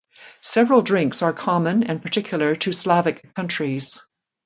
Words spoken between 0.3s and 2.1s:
Several drinks are common and